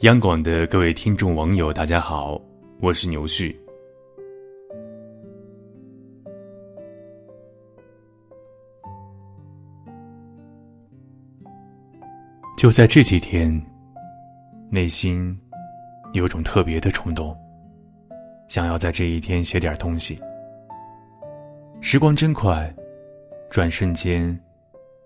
[0.00, 2.38] 央广的各位听众网友，大家好，
[2.80, 3.58] 我是牛旭。
[12.58, 13.50] 就在这几天，
[14.70, 15.34] 内心
[16.12, 17.34] 有种特别的冲动，
[18.48, 20.20] 想要在这一天写点东西。
[21.80, 22.70] 时光真快，
[23.48, 24.38] 转瞬间，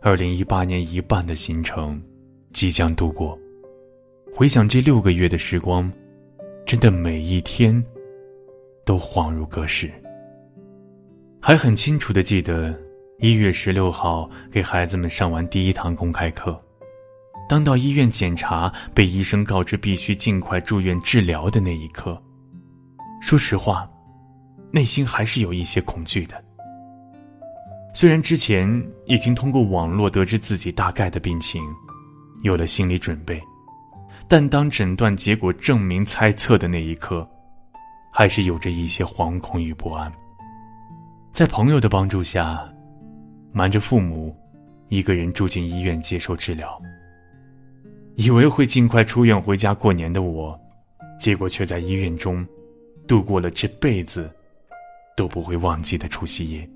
[0.01, 2.03] 二零一八年一半的行程
[2.53, 3.39] 即将度过。
[4.33, 5.91] 回想这六个月的时光，
[6.65, 7.85] 真的每一天
[8.87, 9.91] 都恍如隔世。
[11.43, 12.75] 还很清楚的记得
[13.19, 16.59] 一月十六号给孩子们上完第一堂公开课，
[17.49, 22.21] 当到医院检查，被医生告知必须尽快住院治疗的那一刻，
[23.21, 23.91] 说实话，
[24.71, 26.43] 内心还是有一些恐惧的。
[27.93, 28.71] 虽然之前
[29.07, 31.63] 已经通过网络得知自己大概的病情，
[32.43, 33.43] 有了心理准备。
[34.31, 37.29] 但当诊断结果证明猜测的那一刻，
[38.13, 40.11] 还是有着一些惶恐与不安。
[41.33, 42.65] 在朋友的帮助下，
[43.51, 44.33] 瞒着父母，
[44.87, 46.81] 一个人住进医院接受治疗。
[48.15, 50.57] 以为会尽快出院回家过年的我，
[51.19, 52.47] 结果却在医院中
[53.09, 54.31] 度过了这辈子
[55.17, 56.71] 都不会忘记的除夕夜，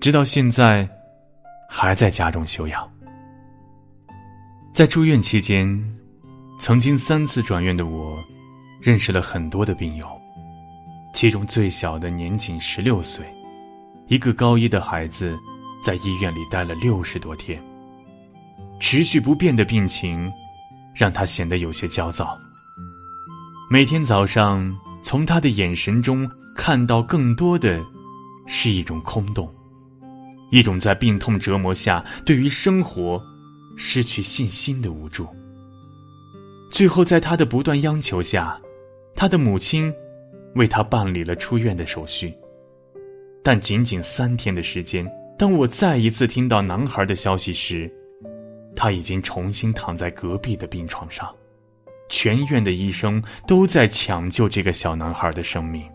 [0.00, 0.88] 直到现在
[1.70, 2.92] 还在家中休养。
[4.72, 5.93] 在住院期间。
[6.64, 8.18] 曾经三次转院的我，
[8.80, 10.08] 认识了很多的病友，
[11.12, 13.22] 其中最小的年仅十六岁，
[14.08, 15.36] 一个高一的孩子，
[15.84, 17.62] 在医院里待了六十多天。
[18.80, 20.32] 持续不变的病情，
[20.94, 22.34] 让他显得有些焦躁。
[23.70, 26.26] 每天早上，从他的眼神中
[26.56, 27.78] 看到更多的，
[28.46, 29.54] 是一种空洞，
[30.50, 33.22] 一种在病痛折磨下对于生活
[33.76, 35.28] 失去信心的无助。
[36.74, 38.60] 最后，在他的不断央求下，
[39.14, 39.94] 他的母亲
[40.56, 42.36] 为他办理了出院的手续。
[43.44, 45.08] 但仅仅三天的时间，
[45.38, 47.88] 当我再一次听到男孩的消息时，
[48.74, 51.32] 他已经重新躺在隔壁的病床上，
[52.08, 55.88] 全院的医生都在抢救这个小男孩的生命。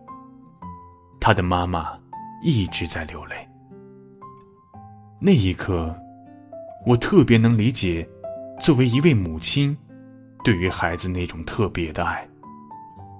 [1.19, 1.89] 他的妈妈
[2.41, 3.35] 一直在流泪。
[5.19, 5.93] 那一刻，
[6.85, 8.07] 我特别能理解，
[8.61, 9.77] 作为一位母亲。
[10.43, 12.27] 对于孩子那种特别的爱，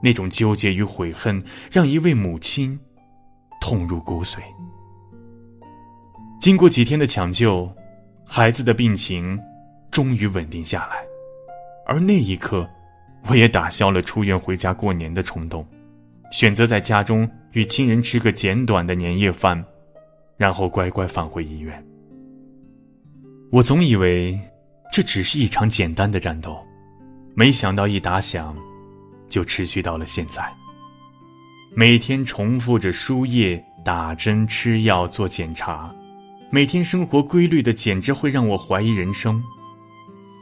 [0.02, 2.80] 那种纠结与悔恨，让一位母亲
[3.60, 4.38] 痛入骨髓。
[6.40, 7.70] 经过几天的抢救，
[8.26, 9.38] 孩子的病情
[9.92, 10.98] 终于稳定下来，
[11.86, 12.68] 而那一刻，
[13.28, 15.68] 我也打消了出院回家过年的冲动，
[16.32, 19.62] 选择在家中与亲人吃个简短的年夜饭，
[20.38, 21.86] 然后乖乖返回医院。
[23.52, 24.40] 我总以为
[24.94, 26.58] 这只是一场简单的战斗。
[27.34, 28.56] 没想到一打响，
[29.30, 30.44] 就持续到了现在。
[31.74, 35.94] 每天重复着输液、打针、吃药、做检查，
[36.50, 39.42] 每天生活规律的简直会让我怀疑人生。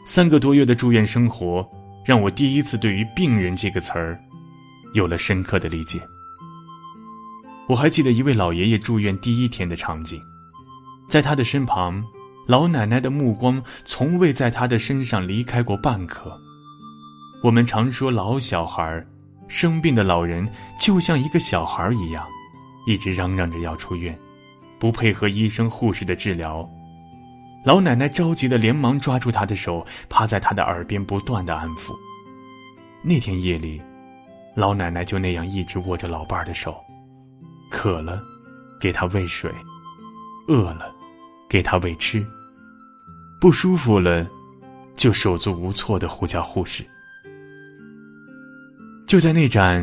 [0.05, 1.67] 三个多月的住院生活，
[2.05, 4.17] 让我第一次对于“病人”这个词儿
[4.93, 5.99] 有了深刻的理解。
[7.67, 10.17] 我还记得一位老爷爷住院第一天的场景，
[11.09, 12.01] 在他的身旁，
[12.47, 16.39] 老奶奶的目光从未在他的身上离开过半刻。
[17.43, 19.05] 我们常说老小孩
[19.47, 20.47] 生病的老人
[20.79, 22.25] 就像一个小孩一样，
[22.87, 24.17] 一直嚷嚷着要出院，
[24.79, 26.67] 不配合医生护士的治疗。
[27.63, 31.93] 老奶奶着急的连忙抓住他的手，趴在他的耳边不断的安抚。
[33.03, 33.79] 那天夜里，
[34.55, 36.75] 老奶奶就那样一直握着老伴儿的手，
[37.69, 38.19] 渴了，
[38.81, 39.51] 给他喂水；
[40.47, 40.91] 饿了，
[41.47, 42.19] 给他喂吃；
[43.39, 44.25] 不舒服了，
[44.97, 46.83] 就手足无措的呼叫护士。
[49.07, 49.81] 就在那盏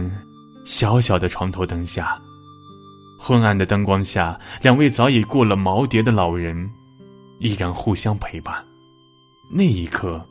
[0.67, 2.21] 小小的床头灯下，
[3.19, 6.71] 昏暗的灯光下，两位早已过了耄耋的老人
[7.41, 8.63] 依然互相陪伴。
[9.51, 10.23] 那一刻，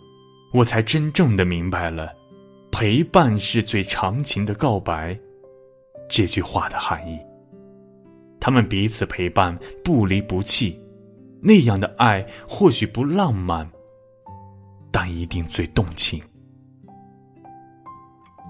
[0.51, 2.13] 我才真正的明白了
[2.71, 5.17] “陪伴是最长情的告白”
[6.07, 7.17] 这句话的含义。
[8.39, 10.79] 他们彼此陪伴，不离不弃，
[11.41, 13.67] 那样的爱或许不浪漫，
[14.91, 16.21] 但一定最动情。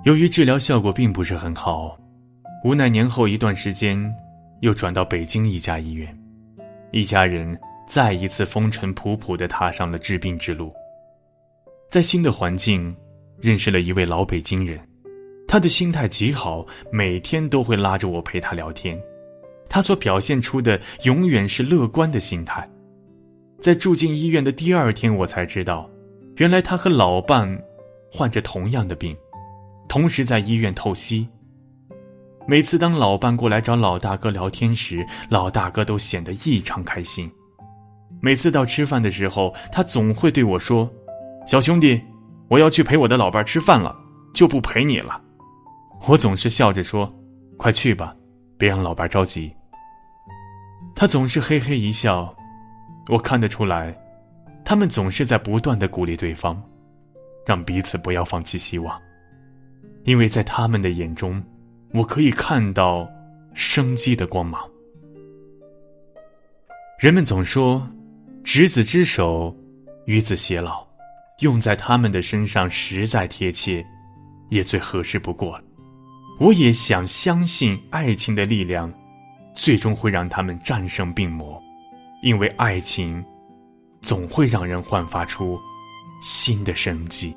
[0.04, 1.98] 由于治疗效果并不是很好，
[2.66, 4.14] 无奈年后一段时间，
[4.60, 6.14] 又转到北京一家医院，
[6.92, 7.58] 一家人
[7.88, 10.74] 再一次风尘仆仆的踏上了治病之路。
[11.90, 12.94] 在新的环境，
[13.40, 14.78] 认识了一位老北京人，
[15.48, 19.02] 他的心态极好，每天都会拉着我陪他聊天，
[19.70, 22.70] 他所表现出的永远是乐观的心态。
[23.62, 25.90] 在住进医院的第二天，我才知道，
[26.36, 27.58] 原来他和老伴。
[28.16, 29.18] 患着同样的病，
[29.88, 31.28] 同时在医院透析。
[32.46, 37.32] 每次当老伴过来找老大哥聊天时，老大哥都显得异常开心。
[38.22, 40.92] 每次到吃饭的时候，他总会对我说
[41.48, 42.02] ：“小兄弟，
[42.50, 43.96] 我要去陪我的老伴吃饭了，
[44.34, 45.22] 就不陪你了。”
[46.08, 47.14] 我总是笑着说
[47.58, 48.14] ：“快去吧，
[48.58, 49.54] 别让老伴着急。”
[50.96, 52.36] 他总是嘿嘿一笑，
[53.10, 53.98] 我看得出来，
[54.66, 56.62] 他们总是在不断的鼓励对方，
[57.46, 59.02] 让彼此不要放弃希望，
[60.04, 61.44] 因为在他们的眼中。
[61.94, 63.08] 我可以看到
[63.54, 64.60] 生机的光芒。
[67.00, 67.88] 人们总说
[68.44, 69.56] “执子之手，
[70.08, 70.84] 与子偕老”，
[71.42, 73.86] 用在他们的身上实在贴切，
[74.50, 75.64] 也最合适不过了。
[76.40, 78.92] 我也想相信爱情的力量，
[79.54, 81.62] 最终会让他们战胜病魔，
[82.24, 83.24] 因为爱情
[84.02, 85.60] 总会让人焕发出
[86.24, 87.36] 新的生机。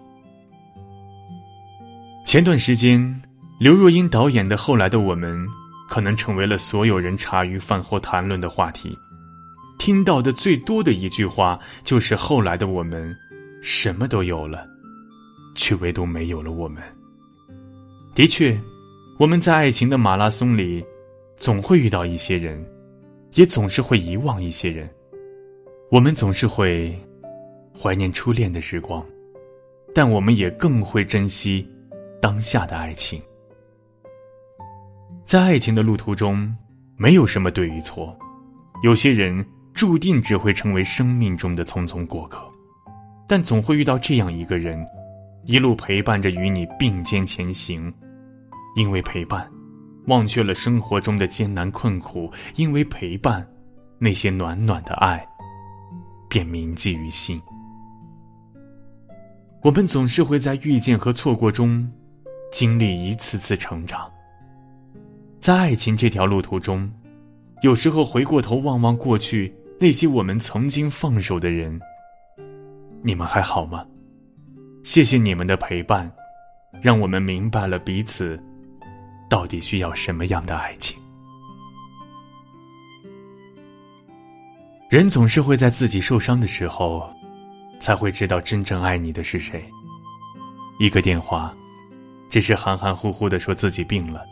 [2.36, 3.22] 前段时间。
[3.58, 5.42] 刘若英导演的《后来的我们》，
[5.88, 8.94] 可能成为了所有人茶余饭后谈论的话题。
[9.78, 13.10] 听到的最多的一句话就是“后来的我们，
[13.62, 14.62] 什么都有了，
[15.54, 16.82] 却唯独没有了我们。”
[18.14, 18.54] 的确，
[19.18, 20.84] 我们在爱情的马拉松里，
[21.38, 22.62] 总会遇到一些人，
[23.32, 24.86] 也总是会遗忘一些人。
[25.90, 26.94] 我们总是会
[27.74, 29.02] 怀念初恋的时光，
[29.94, 31.66] 但我们也更会珍惜
[32.20, 33.20] 当下的爱情。
[35.24, 36.54] 在爱情的路途中，
[36.96, 38.16] 没有什么对与错，
[38.82, 42.42] 有些人注定只会成为生命中的匆匆过客，
[43.26, 44.86] 但总会遇到这样一个人，
[45.44, 47.92] 一路陪伴着与你并肩前行，
[48.76, 49.50] 因为陪伴，
[50.06, 53.46] 忘却了生活中的艰难困苦；因为陪伴，
[53.98, 55.26] 那些暖暖的爱，
[56.28, 57.40] 便铭记于心。
[59.62, 61.90] 我们总是会在遇见和错过中，
[62.52, 64.10] 经历一次次成长。
[65.40, 66.90] 在爱情这条路途中，
[67.62, 71.78] 有时候回过头望望过去那些我们曾经放手的人，
[73.02, 73.84] 你们还好吗？
[74.82, 76.10] 谢谢你们的陪伴，
[76.80, 78.40] 让我们明白了彼此
[79.28, 80.96] 到底需要什么样的爱情。
[84.88, 87.08] 人总是会在自己受伤的时候，
[87.80, 89.64] 才会知道真正爱你的是谁。
[90.78, 91.52] 一个电话，
[92.30, 94.22] 只是含含糊糊的说自己病了。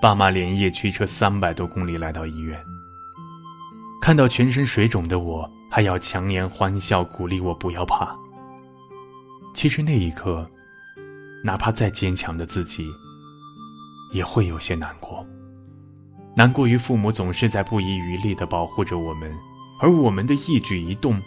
[0.00, 2.56] 爸妈连夜驱车三百多公里来到医院，
[4.00, 8.14] 看到全身水肿的我，还要强颜欢笑鼓励我不要怕。
[9.54, 10.48] 其实那一刻，
[11.44, 12.88] 哪怕再坚强的自己，
[14.12, 15.26] 也会有些难过。
[16.36, 19.32] 难过于父母总是在不遗余力的保护着我们，
[19.80, 21.20] 而我们的一举一动，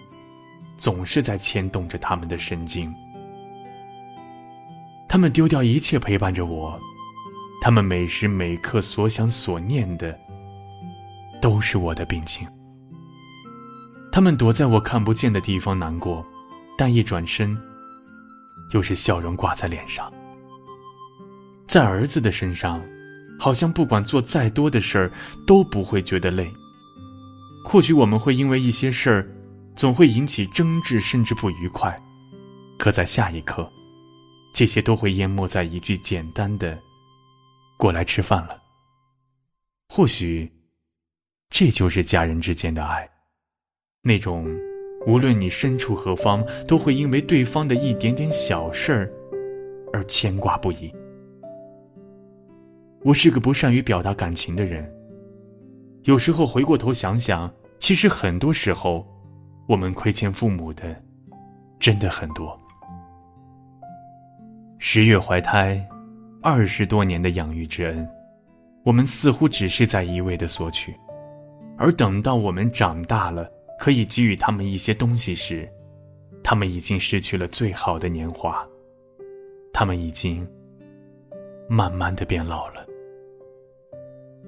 [0.78, 2.90] 总是在牵动着他们的神经。
[5.12, 6.80] 他们丢掉一切陪伴着我。
[7.62, 10.18] 他们每时每刻所想所念的，
[11.42, 12.48] 都是我的病情。
[14.10, 16.26] 他们躲在我看不见的地方难过，
[16.78, 17.54] 但一转身，
[18.74, 20.10] 又是笑容挂在脸上。
[21.68, 22.82] 在儿子的身上，
[23.38, 25.12] 好像不管做再多的事儿，
[25.46, 26.50] 都不会觉得累。
[27.66, 29.28] 或许我们会因为一些事儿，
[29.76, 32.00] 总会引起争执，甚至不愉快。
[32.80, 33.70] 可在下一刻，
[34.62, 36.78] 这些都会淹没在一句简单的。
[37.78, 38.62] 过来吃饭了。
[39.90, 40.48] 或许，
[41.50, 43.10] 这就是家人之间的爱，
[44.04, 44.48] 那种
[45.08, 49.12] 无论你身处何方，都会因为对方的一点点小事儿
[49.92, 50.94] 而牵挂不已。
[53.04, 54.88] 我是个不善于表达感情的人，
[56.04, 59.04] 有时候回过头想想，其实很多时候，
[59.68, 61.04] 我们亏欠父母的
[61.80, 62.61] 真的很多。
[64.84, 65.80] 十月怀胎。
[66.42, 68.10] 二十多年的养育之恩，
[68.84, 70.92] 我们似乎只是在一味的索取，
[71.78, 73.48] 而等到我们长大了，
[73.78, 75.72] 可以给予他们一些东西时，
[76.44, 78.68] 他们已经失去了最好的年华，
[79.72, 80.46] 他们已经
[81.70, 82.84] 慢慢的变老了。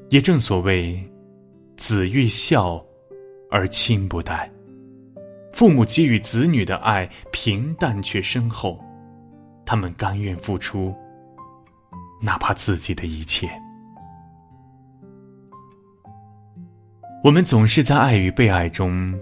[0.09, 0.99] 也正所谓，
[1.77, 2.83] 子欲孝，
[3.51, 4.51] 而亲不待。
[5.51, 8.82] 父母给予子女的爱平淡却深厚，
[9.65, 10.95] 他们甘愿付出。
[12.21, 13.49] 哪怕自己的一切，
[17.21, 19.13] 我们总是在爱与被爱中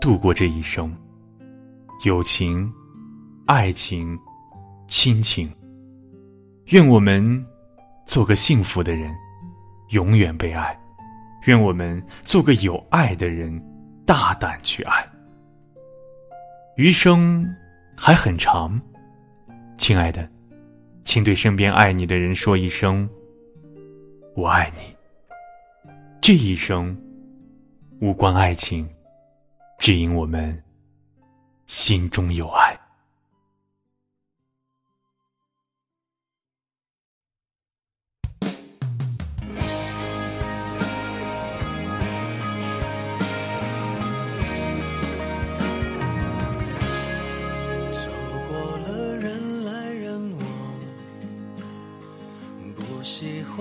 [0.00, 0.94] 度过这一生。
[2.04, 2.72] 友情、
[3.44, 4.16] 爱情、
[4.86, 5.52] 亲情，
[6.66, 7.44] 愿我们
[8.06, 9.12] 做个幸福的人，
[9.88, 10.72] 永远被爱；
[11.46, 13.60] 愿我们做个有爱的人，
[14.06, 15.04] 大胆去爱。
[16.76, 17.44] 余生
[17.96, 18.80] 还很长。
[19.78, 20.28] 亲爱的，
[21.04, 23.08] 请对身边爱你的人说一声
[24.34, 24.94] “我爱你”。
[26.20, 26.94] 这一生
[28.00, 28.86] 无关爱情，
[29.78, 30.62] 只因我们
[31.68, 32.76] 心中有爱。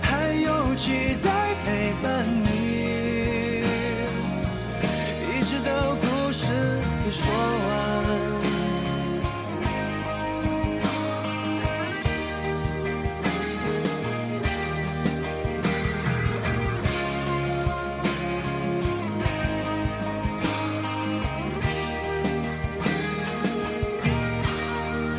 [0.00, 1.30] 还有期待
[1.64, 3.64] 陪伴你，
[5.28, 6.46] 一直到故事
[7.04, 7.70] 给说完。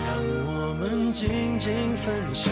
[0.06, 0.10] 让
[0.46, 2.52] 我们静静分享。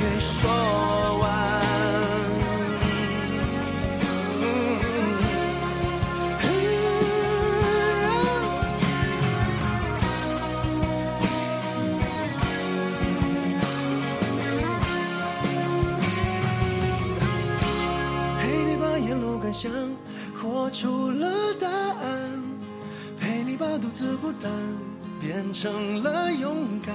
[0.00, 0.50] 给说
[1.18, 1.28] 完。
[18.38, 19.70] 陪你把沿路感想
[20.34, 22.30] 活出了答案，
[23.18, 24.50] 陪你把独自孤单
[25.20, 26.94] 变成了勇敢。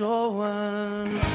[0.00, 1.29] 说完。